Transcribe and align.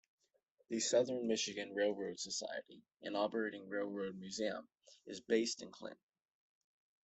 The 0.69 0.79
Southern 0.79 1.27
Michigan 1.27 1.75
Railroad 1.75 2.19
Society, 2.19 2.81
an 3.03 3.15
operating 3.15 3.69
railroad 3.69 4.15
museum, 4.17 4.67
is 5.05 5.21
based 5.21 5.61
in 5.61 5.69
Clinton. 5.69 6.01